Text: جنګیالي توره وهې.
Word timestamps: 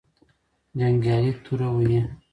جنګیالي 0.79 1.31
توره 1.43 1.69
وهې. 1.75 2.01